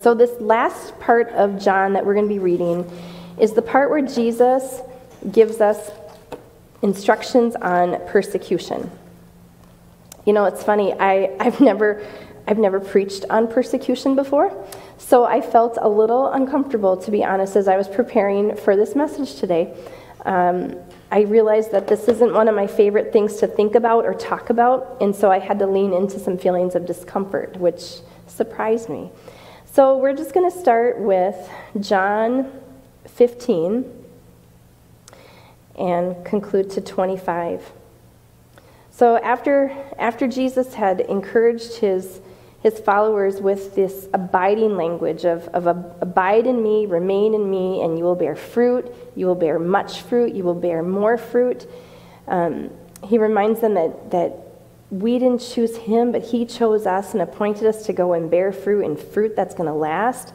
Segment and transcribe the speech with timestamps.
[0.00, 2.88] So, this last part of John that we're going to be reading
[3.36, 4.80] is the part where Jesus
[5.32, 5.90] gives us
[6.82, 8.92] instructions on persecution.
[10.24, 12.06] You know, it's funny, I, I've, never,
[12.46, 14.54] I've never preached on persecution before,
[14.98, 18.94] so I felt a little uncomfortable, to be honest, as I was preparing for this
[18.94, 19.76] message today.
[20.24, 20.76] Um,
[21.10, 24.50] I realized that this isn't one of my favorite things to think about or talk
[24.50, 27.94] about, and so I had to lean into some feelings of discomfort, which
[28.28, 29.10] surprised me.
[29.78, 31.36] So we're just going to start with
[31.78, 32.50] John
[33.06, 33.84] 15
[35.78, 37.70] and conclude to 25.
[38.90, 42.20] So after, after Jesus had encouraged his,
[42.60, 47.96] his followers with this abiding language of, of abide in me, remain in me, and
[47.96, 51.70] you will bear fruit, you will bear much fruit, you will bear more fruit,
[52.26, 52.70] um,
[53.04, 54.47] he reminds them that, that
[54.90, 58.52] we didn't choose him, but he chose us and appointed us to go and bear
[58.52, 60.32] fruit and fruit that's going to last.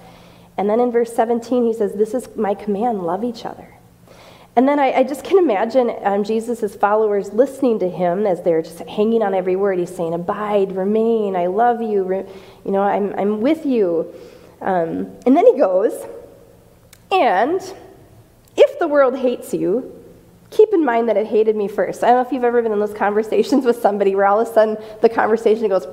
[0.57, 3.67] And then in verse 17, he says, This is my command love each other.
[4.55, 8.61] And then I, I just can imagine um, Jesus' followers listening to him as they're
[8.61, 9.79] just hanging on every word.
[9.79, 12.25] He's saying, Abide, remain, I love you, re-
[12.63, 14.13] you know, I'm, I'm with you.
[14.61, 15.93] Um, and then he goes,
[17.11, 17.59] And
[18.55, 19.92] if the world hates you,
[20.55, 22.03] keep in mind that it hated me first.
[22.03, 24.47] I don't know if you've ever been in those conversations with somebody where all of
[24.47, 25.85] a sudden the conversation goes,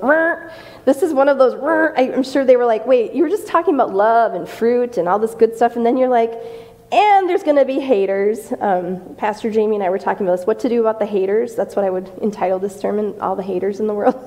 [0.85, 1.53] this is one of those.
[1.97, 5.07] I'm sure they were like, wait, you were just talking about love and fruit and
[5.07, 6.33] all this good stuff, and then you're like,
[6.91, 8.51] and there's going to be haters.
[8.59, 10.45] Um, Pastor Jamie and I were talking about this.
[10.45, 11.55] What to do about the haters?
[11.55, 14.19] That's what I would entitle this sermon, All the Haters in the World.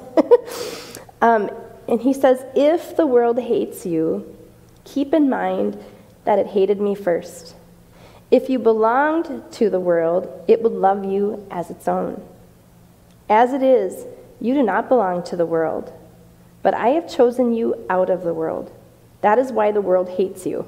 [1.20, 1.50] um,
[1.88, 4.34] and he says, If the world hates you,
[4.84, 5.78] keep in mind
[6.24, 7.54] that it hated me first.
[8.34, 12.20] If you belonged to the world, it would love you as its own.
[13.28, 14.06] As it is,
[14.40, 15.92] you do not belong to the world,
[16.60, 18.72] but I have chosen you out of the world.
[19.20, 20.66] That is why the world hates you.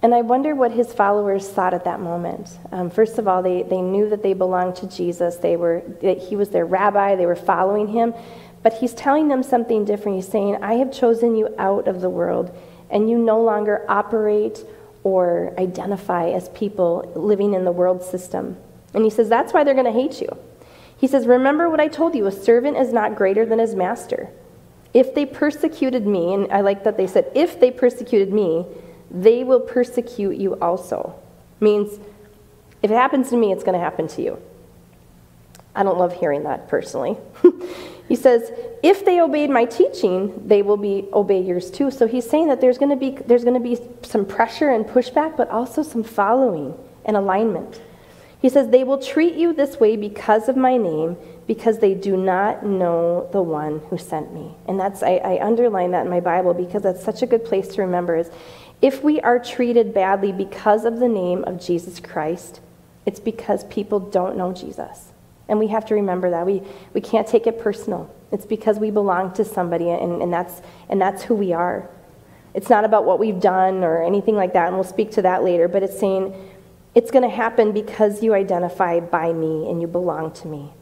[0.00, 2.58] And I wonder what his followers thought at that moment.
[2.72, 5.36] Um, first of all, they, they knew that they belonged to Jesus.
[5.36, 7.16] They were, that he was their rabbi.
[7.16, 8.14] They were following him.
[8.62, 10.16] But he's telling them something different.
[10.16, 12.56] He's saying, I have chosen you out of the world,
[12.88, 14.64] and you no longer operate
[15.06, 18.56] or identify as people living in the world system.
[18.92, 20.36] And he says, That's why they're going to hate you.
[20.98, 24.30] He says, Remember what I told you a servant is not greater than his master.
[24.92, 28.66] If they persecuted me, and I like that they said, If they persecuted me,
[29.08, 31.14] they will persecute you also.
[31.60, 32.00] Means,
[32.82, 34.42] if it happens to me, it's going to happen to you.
[35.76, 37.16] I don't love hearing that personally.
[38.08, 38.52] He says,
[38.82, 41.90] if they obeyed my teaching, they will be obey yours too.
[41.90, 44.84] So he's saying that there's going to be there's going to be some pressure and
[44.84, 46.74] pushback, but also some following
[47.04, 47.80] and alignment.
[48.40, 51.16] He says they will treat you this way because of my name,
[51.48, 54.54] because they do not know the one who sent me.
[54.68, 57.68] And that's I, I underline that in my Bible because that's such a good place
[57.68, 58.30] to remember is
[58.82, 62.60] if we are treated badly because of the name of Jesus Christ,
[63.04, 65.12] it's because people don't know Jesus.
[65.48, 66.44] And we have to remember that.
[66.44, 66.62] We,
[66.92, 68.12] we can't take it personal.
[68.32, 71.88] It's because we belong to somebody, and, and, that's, and that's who we are.
[72.54, 75.44] It's not about what we've done or anything like that, and we'll speak to that
[75.44, 76.34] later, but it's saying
[76.94, 80.72] it's going to happen because you identify by me and you belong to me.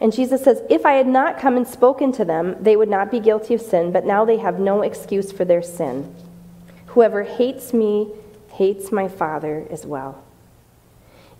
[0.00, 3.10] And Jesus says, If I had not come and spoken to them, they would not
[3.10, 6.14] be guilty of sin, but now they have no excuse for their sin.
[6.86, 8.12] Whoever hates me
[8.52, 10.23] hates my Father as well.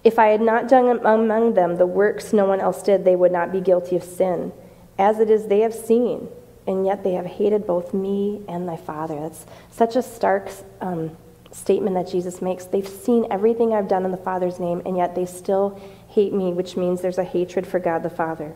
[0.05, 3.33] If I had not done among them the works no one else did, they would
[3.33, 4.53] not be guilty of sin.
[4.99, 6.29] As it is, they have seen,
[6.67, 9.19] and yet they have hated both me and my Father.
[9.19, 10.51] That's such a stark
[10.81, 11.17] um,
[11.51, 12.67] statement that Jesus makes.
[12.67, 16.53] They've seen everything I've done in the Father's name, and yet they still hate me,
[16.53, 18.55] which means there's a hatred for God the Father.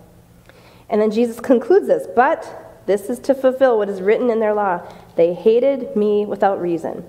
[0.91, 4.54] And then Jesus concludes this, but this is to fulfill what is written in their
[4.54, 4.82] law.
[5.16, 7.04] They hated me without reason.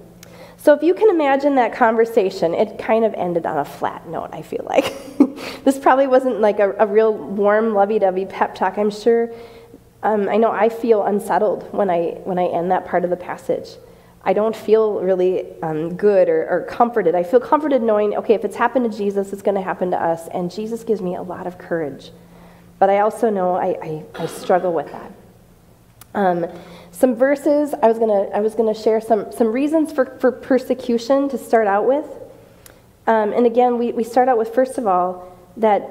[0.62, 4.30] So if you can imagine that conversation, it kind of ended on a flat note,
[4.34, 4.94] I feel like.
[5.64, 8.78] this probably wasn't like a, a real warm, lovey-dovey pep talk.
[8.78, 9.32] I'm sure,
[10.04, 13.16] um, I know I feel unsettled when I, when I end that part of the
[13.16, 13.70] passage.
[14.26, 17.16] I don't feel really um, good or, or comforted.
[17.16, 19.98] I feel comforted knowing, okay, if it's happened to Jesus, it's going to happen to
[19.98, 20.28] us.
[20.28, 22.12] And Jesus gives me a lot of courage.
[22.80, 25.14] But I also know I, I, I struggle with that.
[26.14, 26.48] Um,
[26.92, 31.30] some verses, I was to I was gonna share some, some reasons for, for persecution
[31.30, 32.06] to start out with.
[33.08, 35.82] Um, and again, we, we start out with, first of all, that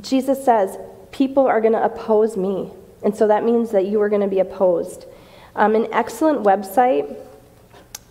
[0.00, 0.78] Jesus says,
[1.10, 2.70] people are to oppose me.
[3.02, 5.06] And so that means that you are to be opposed.
[5.56, 7.16] Um, an excellent website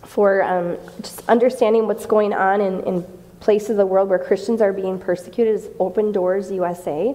[0.04, 3.02] for um, just understanding what's going on in, in
[3.40, 7.14] places of the world where Christians are being persecuted is Open Doors USA.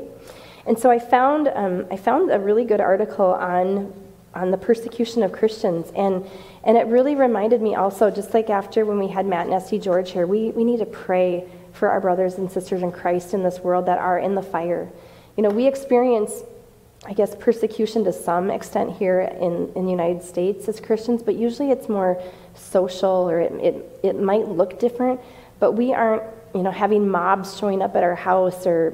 [0.65, 3.93] And so I found, um, I found a really good article on
[4.35, 5.91] on the persecution of Christians.
[5.95, 6.27] And,
[6.63, 9.79] and it really reminded me also, just like after when we had Matt and Esty
[9.79, 13.43] George here, we, we need to pray for our brothers and sisters in Christ in
[13.43, 14.89] this world that are in the fire.
[15.37, 16.43] You know, we experience,
[17.05, 21.35] I guess, persecution to some extent here in, in the United States as Christians, but
[21.35, 22.21] usually it's more
[22.55, 25.19] social or it, it, it might look different,
[25.59, 26.23] but we aren't,
[26.53, 28.91] you know, having mobs showing up at our house or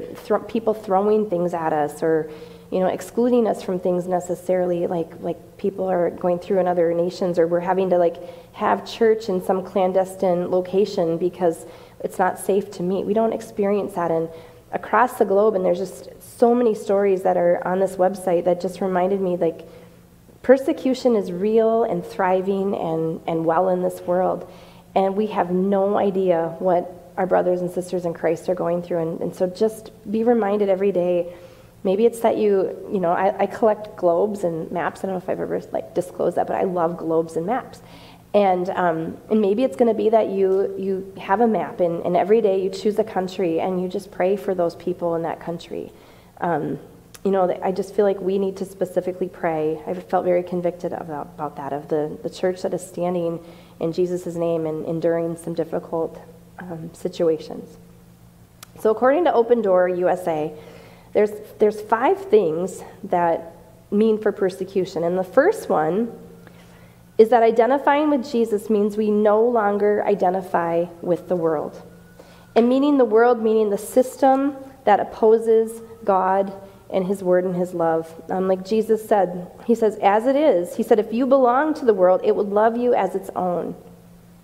[0.48, 2.32] people throwing things at us or,
[2.72, 6.94] you know, excluding us from things necessarily like, like people are going through in other
[6.94, 8.18] nations or we're having to like
[8.54, 11.66] have church in some clandestine location because
[12.00, 13.06] it's not safe to meet.
[13.06, 14.10] We don't experience that.
[14.10, 14.30] In
[14.72, 18.62] across the globe and there's just so many stories that are on this website that
[18.62, 19.68] just reminded me like
[20.42, 24.50] persecution is real and thriving and, and well in this world.
[24.96, 29.00] And we have no idea what our brothers and sisters in christ are going through.
[29.00, 31.34] And, and so just be reminded every day
[31.84, 35.18] maybe it's that you you know I, I collect globes and maps i don't know
[35.18, 37.82] if i've ever like disclosed that but i love globes and maps
[38.34, 42.06] and, um, and maybe it's going to be that you, you have a map, and,
[42.06, 45.24] and every day you choose a country and you just pray for those people in
[45.24, 45.92] that country.
[46.40, 46.80] Um,
[47.26, 49.82] you know, I just feel like we need to specifically pray.
[49.86, 53.44] I've felt very convicted about, about that, of the, the church that is standing
[53.80, 56.20] in Jesus' name and enduring some difficult
[56.60, 57.78] um, situations.
[58.80, 60.52] So, according to Open Door USA,
[61.14, 63.56] there's, there's five things that
[63.92, 65.04] mean for persecution.
[65.04, 66.18] And the first one
[67.18, 71.82] is that identifying with Jesus means we no longer identify with the world.
[72.56, 74.56] And meaning the world, meaning the system
[74.86, 76.54] that opposes God
[76.90, 78.14] and His Word and His love.
[78.30, 81.86] Um, like Jesus said, He says, as it is, He said, if you belong to
[81.86, 83.76] the world, it would love you as its own.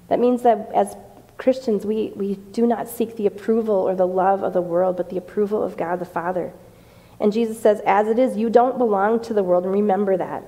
[0.09, 0.95] That means that as
[1.37, 5.09] Christians, we, we do not seek the approval or the love of the world, but
[5.09, 6.51] the approval of God the Father.
[7.19, 10.43] And Jesus says, as it is, you don't belong to the world, and remember that.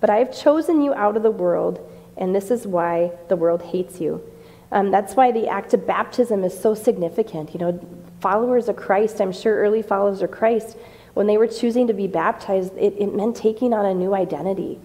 [0.00, 1.80] But I have chosen you out of the world,
[2.16, 4.22] and this is why the world hates you.
[4.70, 7.54] Um, that's why the act of baptism is so significant.
[7.54, 7.88] You know,
[8.20, 10.76] followers of Christ, I'm sure early followers of Christ,
[11.14, 14.78] when they were choosing to be baptized, it, it meant taking on a new identity.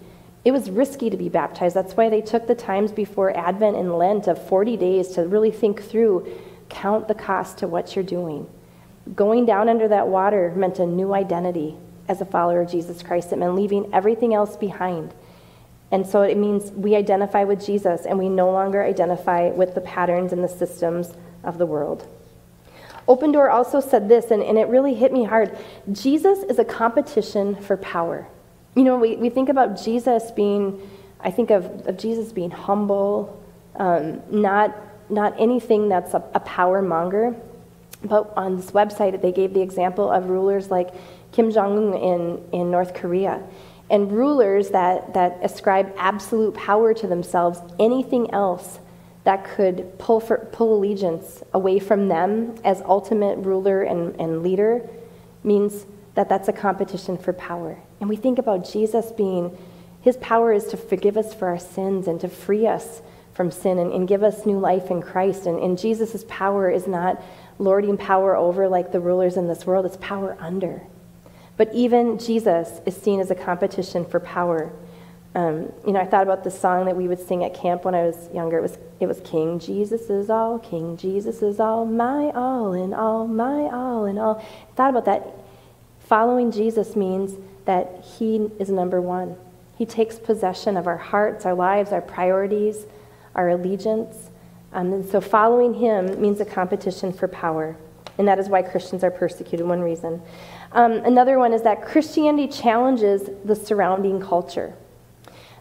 [0.44, 1.74] It was risky to be baptized.
[1.74, 5.50] That's why they took the times before Advent and Lent of 40 days to really
[5.50, 6.26] think through,
[6.68, 8.46] count the cost to what you're doing.
[9.14, 11.76] Going down under that water meant a new identity
[12.08, 13.32] as a follower of Jesus Christ.
[13.32, 15.14] It meant leaving everything else behind.
[15.90, 19.80] And so it means we identify with Jesus and we no longer identify with the
[19.80, 21.12] patterns and the systems
[21.42, 22.06] of the world.
[23.06, 25.56] Open Door also said this, and, and it really hit me hard
[25.92, 28.26] Jesus is a competition for power.
[28.74, 30.80] You know, we, we think about Jesus being,
[31.20, 33.40] I think of, of Jesus being humble,
[33.76, 34.76] um, not,
[35.08, 37.36] not anything that's a, a power monger.
[38.02, 40.90] But on this website, they gave the example of rulers like
[41.32, 43.42] Kim Jong un in, in North Korea.
[43.90, 48.80] And rulers that, that ascribe absolute power to themselves, anything else
[49.24, 54.88] that could pull, for, pull allegiance away from them as ultimate ruler and, and leader
[55.42, 57.78] means that that's a competition for power.
[58.00, 59.56] And we think about Jesus being,
[60.02, 63.00] his power is to forgive us for our sins and to free us
[63.34, 65.46] from sin and, and give us new life in Christ.
[65.46, 67.22] And, and Jesus' power is not
[67.58, 70.82] lording power over like the rulers in this world, it's power under.
[71.56, 74.72] But even Jesus is seen as a competition for power.
[75.36, 77.94] Um, you know, I thought about the song that we would sing at camp when
[77.94, 78.58] I was younger.
[78.58, 82.94] It was, it was King Jesus is all, King Jesus is all, my all in
[82.94, 84.36] all, my all in all.
[84.38, 85.26] I thought about that.
[86.00, 87.32] Following Jesus means
[87.64, 89.36] that He is number one.
[89.76, 92.86] He takes possession of our hearts, our lives, our priorities,
[93.34, 94.30] our allegiance.
[94.72, 97.76] Um, and so following Him means a competition for power.
[98.18, 100.22] And that is why Christians are persecuted, one reason.
[100.72, 104.74] Um, another one is that Christianity challenges the surrounding culture.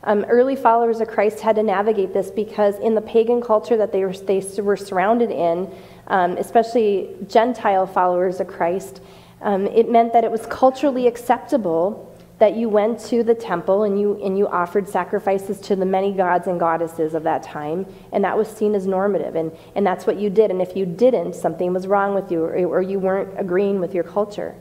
[0.06, 3.92] Um, early followers of Christ had to navigate this because in the pagan culture that
[3.92, 5.74] they were, they were surrounded in,
[6.08, 9.02] um, especially Gentile followers of Christ,
[9.44, 12.10] um, it meant that it was culturally acceptable
[12.40, 16.12] that you went to the temple and you, and you offered sacrifices to the many
[16.12, 20.08] gods and goddesses of that time, and that was seen as normative, and, and that's
[20.08, 20.50] what you did.
[20.50, 23.94] And if you didn't, something was wrong with you, or, or you weren't agreeing with
[23.94, 24.56] your culture.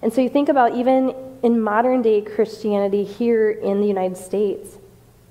[0.00, 4.78] And so you think about even in modern day Christianity here in the United States,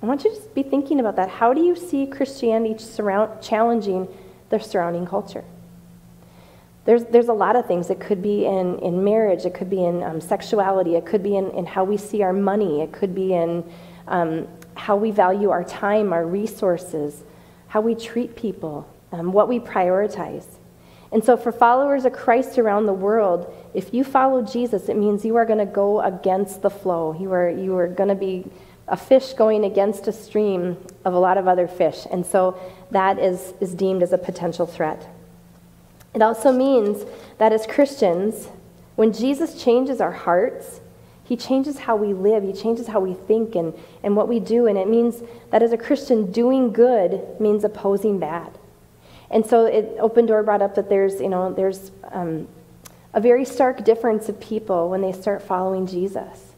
[0.04, 1.30] I want you to be thinking about that.
[1.30, 4.08] How do you see Christianity surround, challenging
[4.50, 5.44] the surrounding culture?
[6.86, 7.90] There's, there's a lot of things.
[7.90, 11.38] It could be in, in marriage, it could be in um, sexuality, it could be
[11.38, 13.64] in, in how we see our money, it could be in
[14.08, 17.24] um, how we value our time, our resources,
[17.68, 20.46] how we treat people, um, what we prioritize.
[21.12, 25.26] And so, for followers of Christ around the world, if you follow Jesus, it means
[25.26, 27.16] you are going to go against the flow.
[27.20, 28.50] You are, you are going to be
[28.88, 32.08] a fish going against a stream of a lot of other fish.
[32.10, 32.58] And so
[32.92, 35.08] that is, is deemed as a potential threat.
[36.13, 37.06] It also means
[37.38, 38.50] that as Christians,
[38.96, 40.82] when Jesus changes our hearts,
[41.24, 44.68] he changes how we live, he changes how we think and, and what we do.
[44.68, 48.51] And it means that as a Christian, doing good means opposing bad.
[49.30, 52.50] And so it, Open Door brought up that there's, you know, there's um,
[53.13, 56.50] a very stark difference of people when they start following Jesus.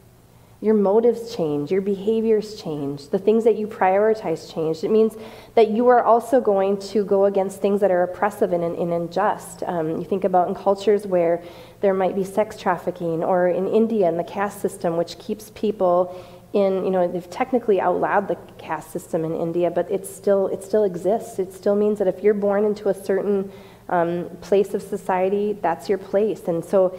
[0.63, 4.86] Your motives change, your behaviors change, the things that you prioritize change.
[4.86, 5.13] It means
[5.55, 9.63] that you are also going to go against things that are oppressive and, and unjust.
[9.63, 11.43] Um, you think about in cultures where
[11.82, 16.15] there might be sex trafficking, or in India in the caste system, which keeps people
[16.53, 20.63] in, you know, they've technically outlawed the caste system in India, but it still, it
[20.63, 21.39] still exists.
[21.39, 23.51] It still means that if you're born into a certain
[23.89, 26.48] um, place of society, that's your place.
[26.48, 26.98] And so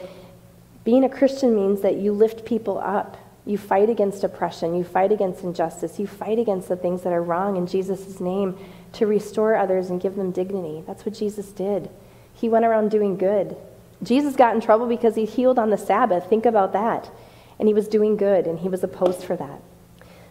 [0.85, 4.74] being a Christian means that you lift people up you fight against oppression.
[4.74, 5.98] You fight against injustice.
[5.98, 8.56] You fight against the things that are wrong in Jesus' name
[8.94, 10.82] to restore others and give them dignity.
[10.86, 11.90] That's what Jesus did.
[12.34, 13.56] He went around doing good.
[14.02, 16.28] Jesus got in trouble because he healed on the Sabbath.
[16.28, 17.10] Think about that.
[17.58, 19.60] And he was doing good, and he was opposed for that.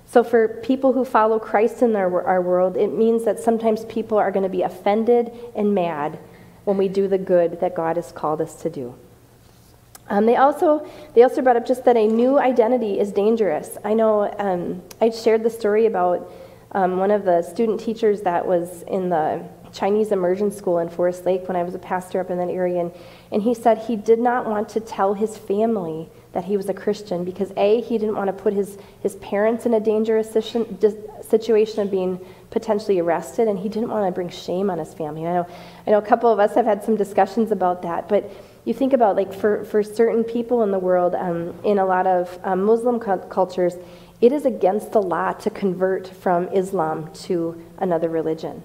[0.06, 4.18] So, for people who follow Christ in our, our world, it means that sometimes people
[4.18, 6.20] are going to be offended and mad
[6.66, 8.96] when we do the good that God has called us to do.
[10.10, 13.78] Um, they also they also brought up just that a new identity is dangerous.
[13.84, 16.32] I know um, I shared the story about
[16.74, 21.26] um, one of the student teachers that was in the Chinese immersion school in Forest
[21.26, 22.92] Lake when I was a pastor up in that area, and,
[23.32, 26.74] and he said he did not want to tell his family that he was a
[26.74, 31.82] Christian because a he didn't want to put his his parents in a dangerous situation
[31.82, 32.20] of being
[32.50, 35.26] potentially arrested, and he didn't want to bring shame on his family.
[35.26, 35.48] I know
[35.88, 38.30] I know a couple of us have had some discussions about that, but
[38.66, 42.08] you think about like for, for certain people in the world, um, in a lot
[42.08, 43.76] of um, Muslim cu- cultures,
[44.22, 48.64] it is against the law to convert from Islam to another religion.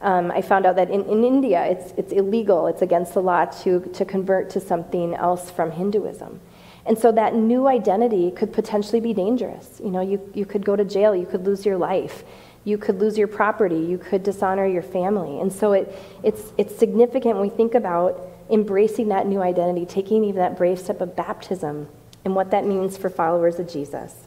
[0.00, 3.44] Um, I found out that in, in India, it's, it's illegal, it's against the law
[3.44, 6.40] to, to convert to something else from Hinduism.
[6.86, 9.78] And so that new identity could potentially be dangerous.
[9.84, 12.24] You know, you, you could go to jail, you could lose your life,
[12.64, 15.40] you could lose your property, you could dishonor your family.
[15.40, 20.24] And so it, it's, it's significant when we think about embracing that new identity, taking
[20.24, 21.88] even that brave step of baptism,
[22.24, 24.26] and what that means for followers of Jesus.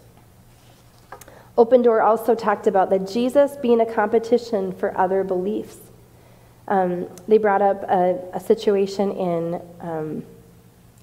[1.58, 5.77] Open Door also talked about that Jesus being a competition for other beliefs.
[6.68, 10.25] Um, they brought up a, a situation in, um,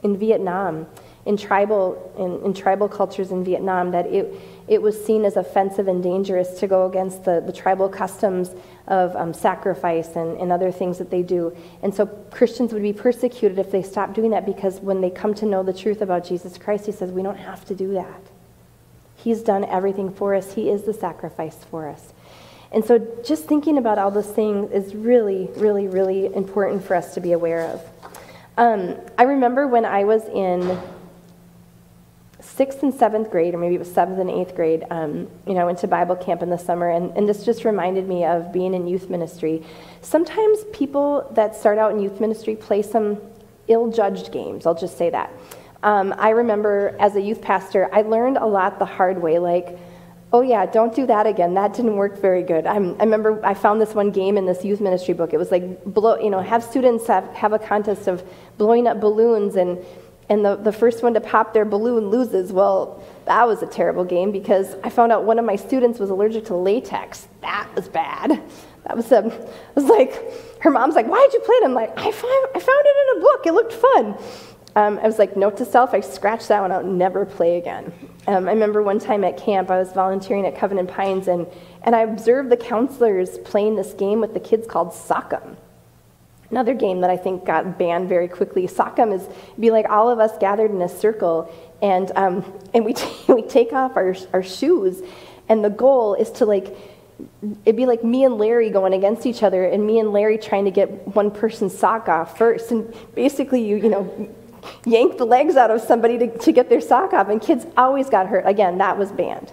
[0.03, 0.87] in Vietnam,
[1.27, 4.35] in tribal, in, in tribal cultures in Vietnam, that it,
[4.69, 8.51] it was seen as offensive and dangerous to go against the, the tribal customs
[8.87, 11.55] of um, sacrifice and, and other things that they do.
[11.83, 15.35] And so Christians would be persecuted if they stopped doing that because when they come
[15.35, 18.21] to know the truth about Jesus Christ, he says, we don't have to do that.
[19.23, 22.13] He's done everything for us, He is the sacrifice for us.
[22.73, 27.15] And so just thinking about all those things is really, really, really important for us
[27.15, 27.83] to be aware of.
[28.57, 30.79] Um, I remember when I was in
[32.61, 35.63] sixth and seventh grade, or maybe it was seventh and eighth grade, um, you know,
[35.63, 38.53] I went to Bible camp in the summer, and, and this just reminded me of
[38.53, 39.63] being in youth ministry.
[40.03, 43.19] Sometimes people that start out in youth ministry play some
[43.69, 45.33] ill judged games, I'll just say that.
[45.83, 49.79] Um, I remember as a youth pastor, I learned a lot the hard way, like,
[50.31, 51.55] oh yeah, don't do that again.
[51.55, 52.67] That didn't work very good.
[52.67, 55.33] I'm, i remember I found this one game in this youth ministry book.
[55.33, 58.23] It was like, blow, you know, have students have, have a contest of
[58.59, 59.83] blowing up balloons and
[60.31, 62.53] and the, the first one to pop their balloon loses.
[62.53, 66.09] Well, that was a terrible game because I found out one of my students was
[66.09, 67.29] allergic to latex.
[67.43, 68.41] That was bad.
[68.85, 69.31] That was, um,
[69.75, 70.15] was like,
[70.61, 71.65] her mom's like, why did you play it?
[71.65, 73.47] I'm like, I found, I found it in a book.
[73.47, 74.17] It looked fun.
[74.77, 77.93] Um, I was like, note to self, I scratched that one out, never play again.
[78.29, 81.47] Um, I remember one time at camp, I was volunteering at Covenant Pines, and,
[81.83, 85.57] and I observed the counselors playing this game with the kids called Sock'em.
[86.51, 89.27] Another game that I think got banned very quickly, Sock'em, is
[89.59, 91.53] be like all of us gathered in a circle
[91.83, 92.95] and, um, and we,
[93.29, 95.03] we take off our, our shoes.
[95.49, 96.77] And the goal is to like,
[97.65, 100.65] it'd be like me and Larry going against each other and me and Larry trying
[100.65, 102.71] to get one person's sock off first.
[102.71, 104.35] And basically, you, you know,
[104.85, 107.29] yank the legs out of somebody to, to get their sock off.
[107.29, 108.47] And kids always got hurt.
[108.47, 109.53] Again, that was banned.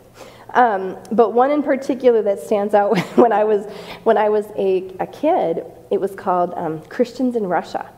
[0.53, 3.65] Um, but one in particular that stands out when I was,
[4.03, 7.89] when I was a, a kid, it was called um, Christians in Russia.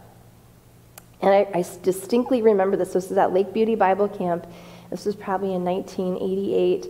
[1.21, 2.93] And I, I, distinctly remember this.
[2.93, 4.47] This was at Lake Beauty Bible Camp.
[4.89, 6.87] This was probably in 1988.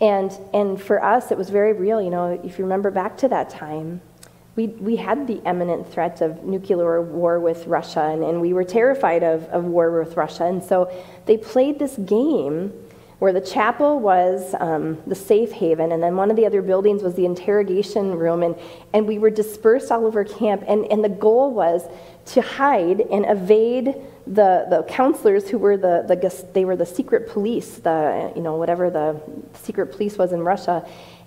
[0.00, 2.02] And, and for us, it was very real.
[2.02, 4.00] You know, if you remember back to that time,
[4.56, 8.64] we, we had the imminent threat of nuclear war with Russia, and, and we were
[8.64, 10.46] terrified of, of war with Russia.
[10.46, 10.92] And so
[11.26, 12.72] they played this game
[13.18, 17.02] where the chapel was um, the safe haven, and then one of the other buildings
[17.02, 18.54] was the interrogation room, and,
[18.92, 21.82] and we were dispersed all over camp, and, and the goal was
[22.26, 23.94] to hide and evade
[24.26, 28.54] the, the counselors who were the, the, they were the secret police, the, you know,
[28.54, 29.20] whatever the
[29.54, 30.86] secret police was in Russia,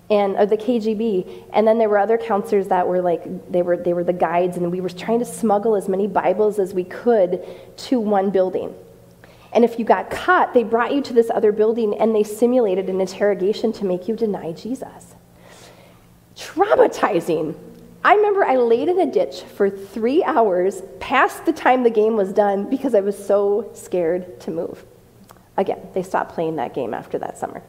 [0.10, 1.45] and the KGB.
[1.53, 4.55] And then there were other counselors that were like, they were, they were the guides,
[4.57, 7.43] and we were trying to smuggle as many Bibles as we could
[7.77, 8.75] to one building.
[9.53, 12.89] And if you got caught, they brought you to this other building and they simulated
[12.89, 15.15] an interrogation to make you deny Jesus.
[16.36, 17.58] Traumatizing.
[18.03, 22.15] I remember I laid in a ditch for three hours past the time the game
[22.15, 24.86] was done because I was so scared to move.
[25.58, 27.62] Again, they stopped playing that game after that summer.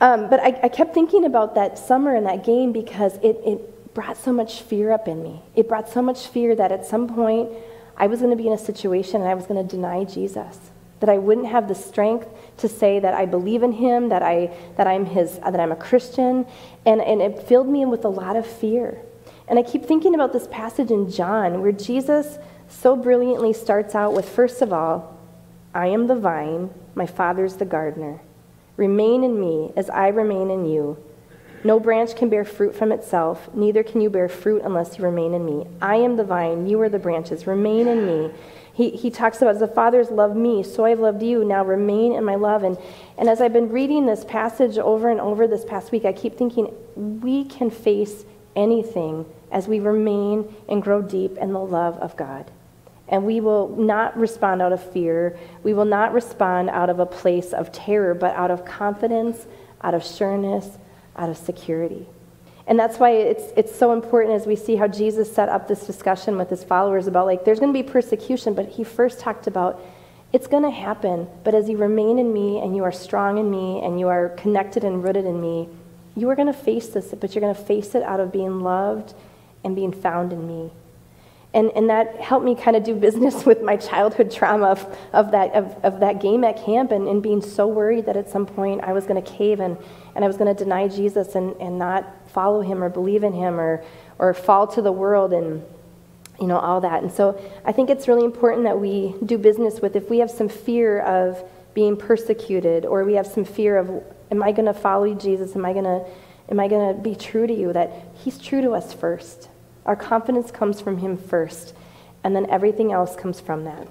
[0.00, 3.92] Um, but I, I, kept thinking about that summer and that game because it, it
[3.92, 5.42] brought so much fear up in me.
[5.54, 7.50] It brought so much fear that at some point
[7.98, 10.70] I was going to be in a situation and I was going to deny Jesus
[11.00, 12.28] that I wouldn't have the strength
[12.58, 15.72] to say that I believe in him, that, I, that, I'm, his, uh, that I'm
[15.72, 16.46] a Christian.
[16.86, 18.98] And, and it filled me with a lot of fear.
[19.48, 22.38] And I keep thinking about this passage in John where Jesus
[22.68, 25.18] so brilliantly starts out with first of all,
[25.74, 28.20] I am the vine, my Father's the gardener.
[28.76, 30.96] Remain in me as I remain in you.
[31.62, 35.34] No branch can bear fruit from itself, neither can you bear fruit unless you remain
[35.34, 35.66] in me.
[35.82, 37.46] I am the vine, you are the branches.
[37.46, 38.30] Remain in me.
[38.80, 41.44] He, he talks about, as the Father's loved me, so I've loved you.
[41.44, 42.64] Now remain in my love.
[42.64, 42.78] And,
[43.18, 46.38] and as I've been reading this passage over and over this past week, I keep
[46.38, 48.24] thinking we can face
[48.56, 52.50] anything as we remain and grow deep in the love of God.
[53.06, 55.38] And we will not respond out of fear.
[55.62, 59.44] We will not respond out of a place of terror, but out of confidence,
[59.82, 60.78] out of sureness,
[61.16, 62.06] out of security.
[62.70, 65.84] And that's why it's, it's so important as we see how Jesus set up this
[65.88, 69.48] discussion with his followers about like, there's going to be persecution, but he first talked
[69.48, 69.82] about
[70.32, 73.50] it's going to happen, but as you remain in me and you are strong in
[73.50, 75.68] me and you are connected and rooted in me,
[76.14, 78.60] you are going to face this, but you're going to face it out of being
[78.60, 79.14] loved
[79.64, 80.70] and being found in me.
[81.52, 85.32] And, and that helped me kind of do business with my childhood trauma of, of,
[85.32, 88.46] that, of, of that game at camp and, and being so worried that at some
[88.46, 89.76] point I was going to cave and,
[90.14, 93.32] and I was going to deny Jesus and, and not follow him or believe in
[93.32, 93.84] him or,
[94.18, 95.62] or fall to the world and
[96.40, 97.02] you know all that.
[97.02, 100.30] And so i think it's really important that we do business with if we have
[100.30, 104.72] some fear of being persecuted or we have some fear of am i going to
[104.72, 105.54] follow jesus?
[105.54, 106.02] Am i going to
[106.48, 107.74] am i going to be true to you?
[107.74, 109.49] That he's true to us first
[109.90, 111.74] our confidence comes from him first
[112.22, 113.88] and then everything else comes from that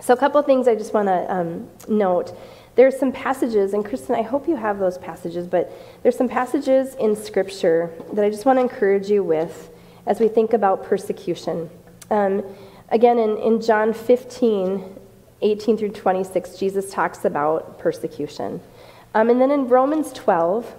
[0.00, 2.36] so a couple of things i just want to um, note
[2.74, 5.70] there's some passages, and Kristen, I hope you have those passages, but
[6.02, 9.70] there's some passages in Scripture that I just want to encourage you with
[10.06, 11.68] as we think about persecution.
[12.10, 12.42] Um,
[12.88, 14.98] again, in, in John 15,
[15.42, 18.60] 18 through 26, Jesus talks about persecution.
[19.14, 20.74] Um, and then in Romans 12,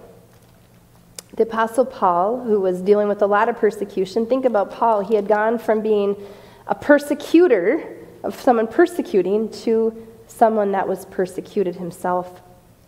[1.36, 5.00] the Apostle Paul, who was dealing with a lot of persecution, think about Paul.
[5.00, 6.16] He had gone from being
[6.66, 12.40] a persecutor of someone persecuting to someone that was persecuted himself.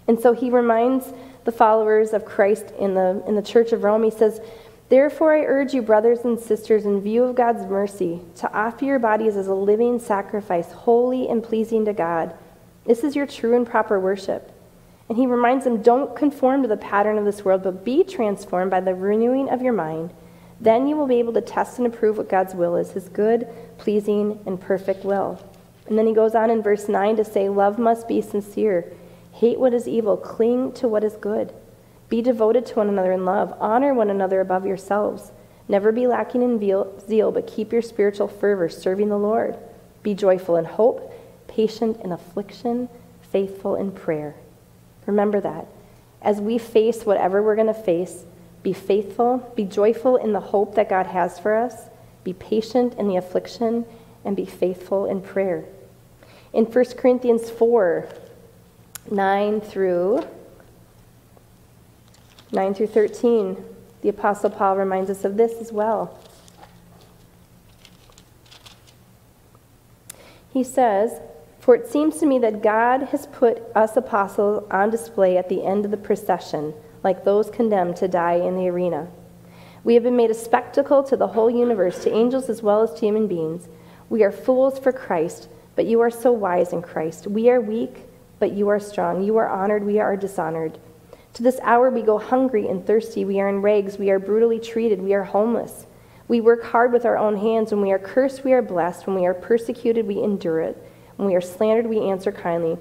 [0.08, 1.12] And so he reminds
[1.44, 4.40] the followers of Christ in the, in the church of Rome, he says,
[4.88, 9.00] Therefore, I urge you, brothers and sisters, in view of God's mercy, to offer your
[9.00, 12.34] bodies as a living sacrifice, holy and pleasing to God.
[12.84, 14.52] This is your true and proper worship.
[15.08, 18.70] And he reminds them, Don't conform to the pattern of this world, but be transformed
[18.70, 20.10] by the renewing of your mind.
[20.60, 23.46] Then you will be able to test and approve what God's will is, his good,
[23.78, 25.38] pleasing, and perfect will.
[25.86, 28.92] And then he goes on in verse 9 to say, Love must be sincere.
[29.32, 30.16] Hate what is evil.
[30.16, 31.52] Cling to what is good.
[32.08, 33.54] Be devoted to one another in love.
[33.60, 35.30] Honor one another above yourselves.
[35.68, 39.58] Never be lacking in zeal, but keep your spiritual fervor, serving the Lord.
[40.02, 41.12] Be joyful in hope,
[41.48, 42.88] patient in affliction,
[43.20, 44.36] faithful in prayer.
[45.06, 45.66] Remember that.
[46.20, 48.24] As we face whatever we're going to face,
[48.62, 51.88] be faithful, be joyful in the hope that God has for us,
[52.24, 53.86] be patient in the affliction,
[54.24, 55.64] and be faithful in prayer.
[56.52, 58.08] In 1 Corinthians 4,
[59.10, 60.26] 9 through
[62.52, 63.64] 9 through 13,
[64.02, 66.18] the Apostle Paul reminds us of this as well.
[70.52, 71.20] He says,
[71.66, 75.62] For it seems to me that God has put us apostles on display at the
[75.62, 76.72] end of the procession,
[77.04, 79.08] like those condemned to die in the arena.
[79.84, 82.94] We have been made a spectacle to the whole universe, to angels as well as
[82.94, 83.68] to human beings.
[84.08, 87.26] We are fools for Christ but you are so wise in Christ.
[87.26, 88.04] We are weak,
[88.38, 89.22] but you are strong.
[89.22, 90.78] You are honored, we are dishonored.
[91.34, 93.26] To this hour we go hungry and thirsty.
[93.26, 93.98] We are in rags.
[93.98, 95.02] We are brutally treated.
[95.02, 95.84] We are homeless.
[96.28, 97.72] We work hard with our own hands.
[97.72, 99.06] When we are cursed, we are blessed.
[99.06, 100.82] When we are persecuted, we endure it.
[101.16, 102.78] When we are slandered, we answer kindly.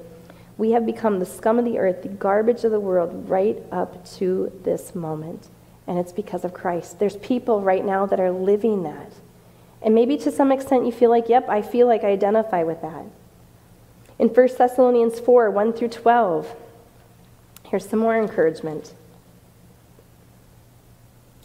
[0.58, 4.06] We have become the scum of the earth, the garbage of the world, right up
[4.18, 5.50] to this moment.
[5.88, 7.00] And it's because of Christ.
[7.00, 9.12] There's people right now that are living that.
[9.82, 12.82] And maybe to some extent you feel like, yep, I feel like I identify with
[12.82, 13.06] that.
[14.18, 16.56] In 1 Thessalonians 4 1 through 12,
[17.66, 18.94] here's some more encouragement.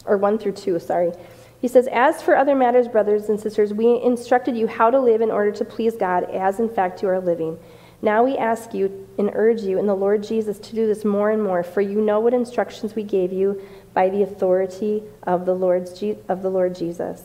[0.05, 1.11] Or 1 through 2, sorry.
[1.61, 5.21] He says, As for other matters, brothers and sisters, we instructed you how to live
[5.21, 7.59] in order to please God, as in fact you are living.
[8.01, 11.29] Now we ask you and urge you in the Lord Jesus to do this more
[11.29, 13.61] and more, for you know what instructions we gave you
[13.93, 17.21] by the authority of the, Lord's, of the Lord Jesus.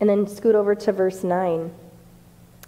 [0.00, 1.70] And then scoot over to verse 9.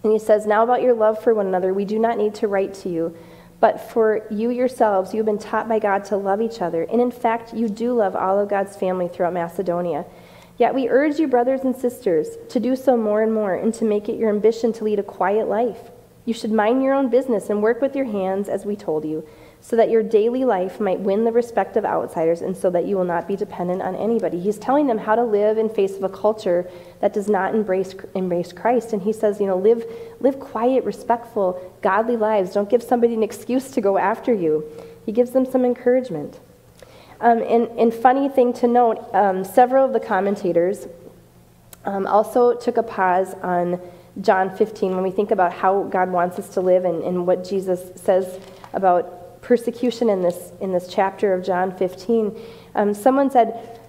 [0.03, 2.49] And he says, Now about your love for one another, we do not need to
[2.49, 3.17] write to you,
[3.61, 6.83] but for you yourselves, you have been taught by God to love each other.
[6.83, 10.05] And in fact, you do love all of God's family throughout Macedonia.
[10.59, 13.85] Yet we urge you, brothers and sisters, to do so more and more and to
[13.85, 15.91] make it your ambition to lead a quiet life.
[16.25, 19.27] You should mind your own business and work with your hands, as we told you
[19.61, 22.97] so that your daily life might win the respect of outsiders and so that you
[22.97, 24.39] will not be dependent on anybody.
[24.39, 27.95] He's telling them how to live in face of a culture that does not embrace,
[28.15, 28.93] embrace Christ.
[28.93, 29.85] And he says, you know, live,
[30.21, 32.53] live quiet, respectful, godly lives.
[32.53, 34.65] Don't give somebody an excuse to go after you.
[35.05, 36.39] He gives them some encouragement.
[37.21, 40.87] Um, and, and funny thing to note, um, several of the commentators
[41.85, 43.81] um, also took a pause on
[44.21, 47.49] John 15 when we think about how God wants us to live and, and what
[47.49, 48.39] Jesus says
[48.73, 52.37] about persecution in this, in this chapter of John 15,
[52.75, 53.81] um, someone said,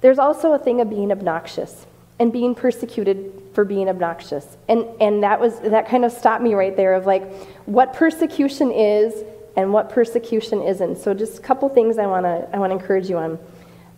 [0.00, 1.86] There's also a thing of being obnoxious
[2.18, 4.56] and being persecuted for being obnoxious.
[4.68, 7.32] And, and that, was, that kind of stopped me right there of like
[7.66, 9.24] what persecution is
[9.56, 10.98] and what persecution isn't.
[10.98, 13.38] So, just a couple things I want to I wanna encourage you on.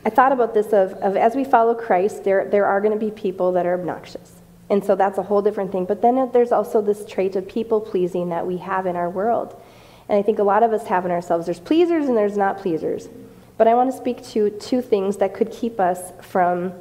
[0.07, 3.03] I thought about this of, of as we follow Christ, there, there are going to
[3.03, 4.35] be people that are obnoxious.
[4.69, 5.87] And so that's a whole different thing.
[5.87, 9.61] But then there's also this trait of people pleasing that we have in our world.
[10.09, 12.59] And I think a lot of us have in ourselves there's pleasers and there's not
[12.59, 13.09] pleasers.
[13.57, 16.73] But I want to speak to two things that could keep us from,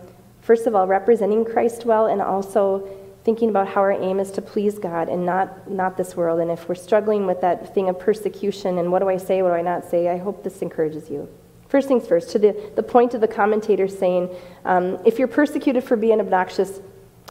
[0.41, 2.87] first of all, representing Christ well and also
[3.23, 6.39] thinking about how our aim is to please God and not, not this world.
[6.39, 9.49] And if we're struggling with that thing of persecution and what do I say, what
[9.49, 11.29] do I not say, I hope this encourages you.
[11.69, 14.29] First things first, to the, the point of the commentator saying,
[14.65, 16.81] um, if you're persecuted for being obnoxious,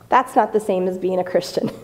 [0.09, 1.71] that's not the same as being a Christian.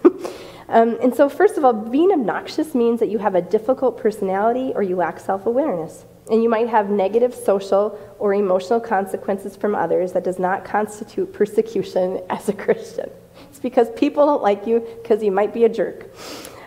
[0.68, 4.73] Um, and so, first of all, being obnoxious means that you have a difficult personality
[4.75, 6.05] or you lack self awareness.
[6.31, 11.33] And you might have negative social or emotional consequences from others that does not constitute
[11.33, 13.11] persecution as a Christian.
[13.59, 16.14] It's because people don't like you because you might be a jerk.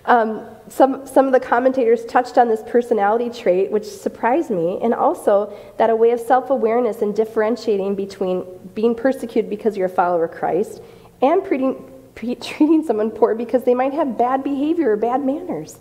[0.03, 4.93] Um, some, some of the commentators touched on this personality trait, which surprised me, and
[4.93, 8.43] also that a way of self awareness and differentiating between
[8.75, 10.81] being persecuted because you're a follower of Christ
[11.21, 11.45] and
[12.15, 15.79] treating someone poor because they might have bad behavior or bad manners.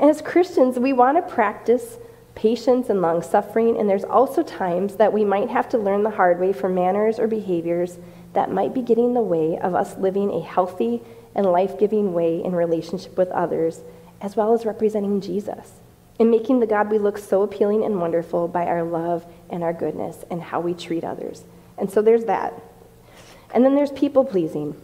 [0.00, 1.98] And as Christians, we want to practice
[2.34, 6.10] patience and long suffering, and there's also times that we might have to learn the
[6.10, 7.98] hard way for manners or behaviors
[8.36, 11.02] that might be getting in the way of us living a healthy
[11.34, 13.80] and life giving way in relationship with others,
[14.20, 15.72] as well as representing Jesus
[16.18, 19.72] and making the God we look so appealing and wonderful by our love and our
[19.72, 21.44] goodness and how we treat others.
[21.78, 22.54] And so there's that.
[23.52, 24.74] And then there's people pleasing.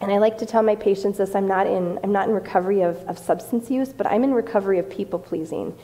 [0.00, 2.82] And I like to tell my patients this I'm not in, I'm not in recovery
[2.82, 5.76] of, of substance use, but I'm in recovery of people pleasing.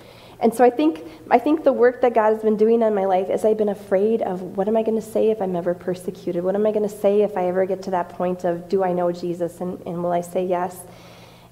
[0.42, 3.04] And so I think, I think the work that God has been doing in my
[3.04, 5.72] life is I've been afraid of what am I going to say if I'm ever
[5.72, 6.42] persecuted?
[6.42, 8.82] What am I going to say if I ever get to that point of do
[8.82, 10.76] I know Jesus and, and will I say yes?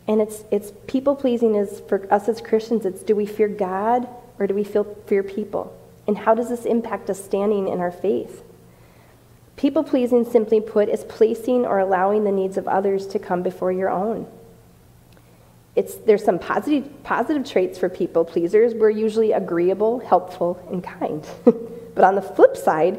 [0.09, 4.09] And it's, it's people pleasing is for us as Christians, it's do we fear God
[4.40, 5.72] or do we feel, fear people?
[6.09, 8.42] And how does this impact us standing in our faith?
[9.57, 13.70] People pleasing, simply put, is placing or allowing the needs of others to come before
[13.70, 14.26] your own.
[15.77, 18.75] It's, there's some positive, positive traits for people pleasers.
[18.75, 21.27] We're usually agreeable, helpful, and kind.
[21.45, 22.99] but on the flip side,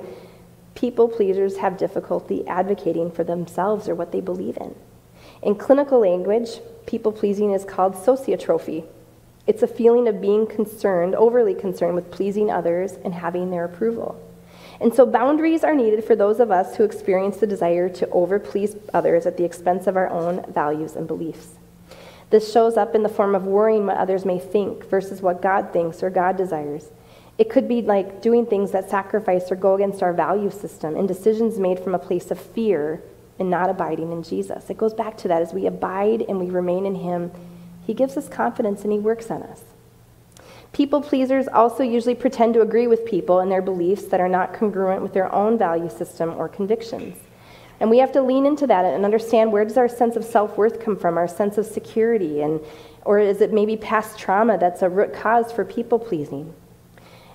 [0.74, 4.74] people pleasers have difficulty advocating for themselves or what they believe in.
[5.42, 8.86] In clinical language, people pleasing is called sociotrophy.
[9.48, 14.22] It's a feeling of being concerned, overly concerned with pleasing others and having their approval.
[14.80, 18.80] And so boundaries are needed for those of us who experience the desire to overplease
[18.94, 21.56] others at the expense of our own values and beliefs.
[22.32, 25.72] This shows up in the form of worrying what others may think versus what God
[25.74, 26.90] thinks or God desires.
[27.38, 31.08] It could be like doing things that sacrifice or go against our value system and
[31.08, 33.02] decisions made from a place of fear
[33.38, 34.70] and not abiding in Jesus.
[34.70, 37.32] It goes back to that as we abide and we remain in Him,
[37.86, 39.64] He gives us confidence and He works on us.
[40.72, 44.54] People pleasers also usually pretend to agree with people and their beliefs that are not
[44.54, 47.18] congruent with their own value system or convictions.
[47.82, 50.80] And we have to lean into that and understand where does our sense of self-worth
[50.80, 52.62] come from, our sense of security, and
[53.06, 56.54] or is it maybe past trauma that's a root cause for people pleasing?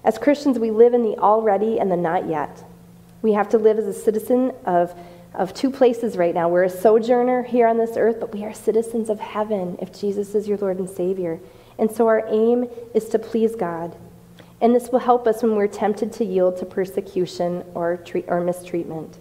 [0.04, 2.62] As Christians, we live in the already and the not yet.
[3.22, 4.94] We have to live as a citizen of,
[5.34, 6.48] of two places right now.
[6.48, 10.36] We're a sojourner here on this earth, but we are citizens of heaven if Jesus
[10.36, 11.40] is your Lord and Savior.
[11.76, 13.96] And so our aim is to please God.
[14.60, 18.40] And this will help us when we're tempted to yield to persecution or, treat, or
[18.40, 19.18] mistreatment.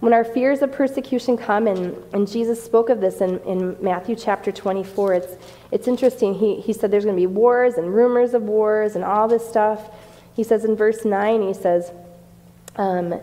[0.00, 4.14] When our fears of persecution come, and, and Jesus spoke of this in, in Matthew
[4.14, 5.36] chapter 24, it's,
[5.72, 6.34] it's interesting.
[6.34, 9.48] He, he said there's going to be wars and rumors of wars and all this
[9.48, 9.90] stuff.
[10.34, 11.90] He says in verse 9, he says,
[12.76, 13.20] um,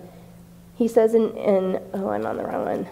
[0.76, 2.88] he says in, in, oh, I'm on the wrong one.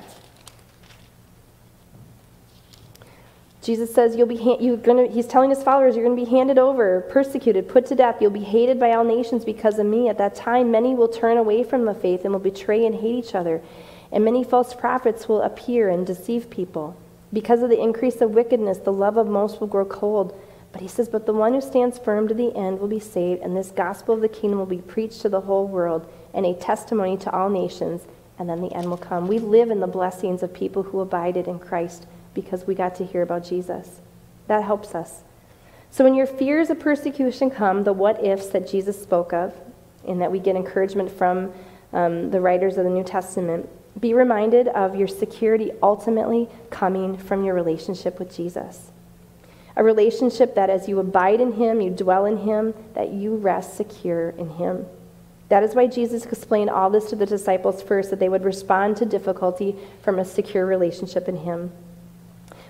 [3.63, 6.57] Jesus says you'll be you're gonna, he's telling his followers you're going to be handed
[6.57, 8.17] over, persecuted, put to death.
[8.19, 10.09] You'll be hated by all nations because of me.
[10.09, 13.15] At that time, many will turn away from the faith and will betray and hate
[13.15, 13.61] each other.
[14.11, 16.97] And many false prophets will appear and deceive people.
[17.31, 20.37] Because of the increase of wickedness, the love of most will grow cold.
[20.73, 23.41] But he says, But the one who stands firm to the end will be saved,
[23.41, 26.53] and this gospel of the kingdom will be preached to the whole world and a
[26.53, 28.01] testimony to all nations,
[28.37, 29.29] and then the end will come.
[29.29, 33.05] We live in the blessings of people who abided in Christ because we got to
[33.05, 34.01] hear about Jesus.
[34.47, 35.21] That helps us.
[35.91, 39.53] So when your fears of persecution come, the what ifs that Jesus spoke of,
[40.07, 41.53] and that we get encouragement from
[41.93, 43.69] um, the writers of the New Testament,
[43.99, 48.91] be reminded of your security ultimately coming from your relationship with Jesus.
[49.75, 53.75] A relationship that as you abide in Him, you dwell in Him, that you rest
[53.75, 54.85] secure in Him.
[55.49, 58.97] That is why Jesus explained all this to the disciples first, that they would respond
[58.97, 61.71] to difficulty from a secure relationship in Him.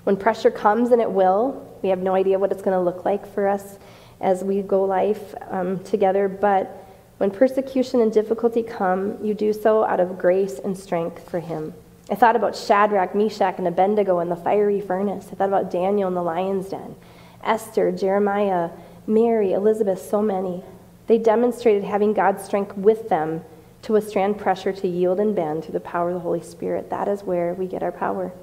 [0.03, 3.05] When pressure comes, and it will, we have no idea what it's going to look
[3.05, 3.77] like for us
[4.19, 6.83] as we go life um, together, but
[7.17, 11.73] when persecution and difficulty come, you do so out of grace and strength for Him.
[12.09, 15.29] I thought about Shadrach, Meshach, and Abednego in the fiery furnace.
[15.31, 16.95] I thought about Daniel in the lion's den,
[17.43, 18.71] Esther, Jeremiah,
[19.07, 20.63] Mary, Elizabeth, so many.
[21.07, 23.43] They demonstrated having God's strength with them
[23.83, 26.89] to withstand pressure to yield and bend through the power of the Holy Spirit.
[26.89, 28.33] That is where we get our power.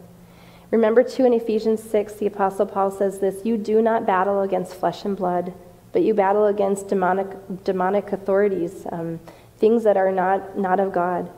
[0.71, 4.75] Remember, too, in Ephesians 6, the Apostle Paul says this You do not battle against
[4.75, 5.53] flesh and blood,
[5.93, 7.29] but you battle against demonic,
[7.65, 9.19] demonic authorities, um,
[9.59, 11.31] things that are not, not of God.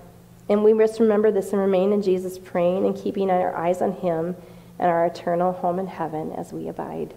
[0.49, 3.93] And we must remember this and remain in Jesus, praying and keeping our eyes on
[3.93, 4.37] Him
[4.79, 7.15] and our eternal home in heaven as we abide.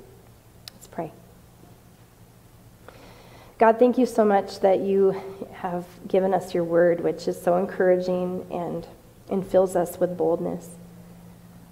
[0.73, 1.12] Let's pray.
[3.58, 5.21] God, thank you so much that you
[5.54, 8.88] have given us your word, which is so encouraging and,
[9.30, 10.69] and fills us with boldness.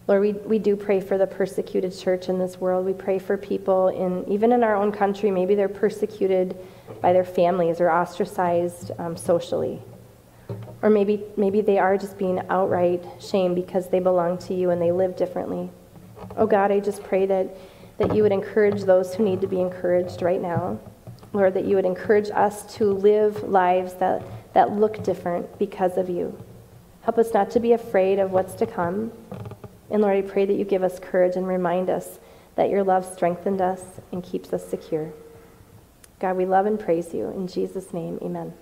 [0.08, 2.86] Lord, we, we do pray for the persecuted church in this world.
[2.86, 6.58] We pray for people in even in our own country, maybe they're persecuted
[7.02, 9.82] by their families or ostracized um, socially.
[10.82, 14.82] Or maybe, maybe they are just being outright shamed because they belong to you and
[14.82, 15.70] they live differently.
[16.36, 17.56] Oh God, I just pray that,
[17.98, 20.80] that you would encourage those who need to be encouraged right now.
[21.32, 26.10] Lord, that you would encourage us to live lives that, that look different because of
[26.10, 26.38] you.
[27.04, 29.12] Help us not to be afraid of what's to come,
[29.94, 32.20] and Lord, I pray that you give us courage and remind us
[32.56, 35.14] that your love strengthened us and keeps us secure.
[36.20, 37.28] God, we love and praise you.
[37.30, 38.54] In Jesus' name, amen.